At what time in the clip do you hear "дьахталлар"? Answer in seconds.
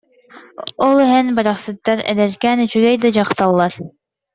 3.15-3.73